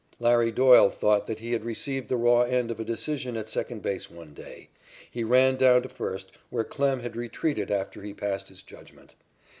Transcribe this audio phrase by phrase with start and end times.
[0.19, 3.83] "Larry" Doyle thought that he had received the raw end of a decision at second
[3.83, 4.69] base one day.
[5.11, 9.13] He ran down to first, where Klem had retreated after he passed his judgment.